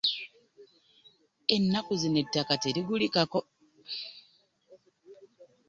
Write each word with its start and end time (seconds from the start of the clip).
Ennaku 1.55 1.93
zino 2.01 2.17
ettaka 2.23 2.53
terigulikako. 2.63 3.39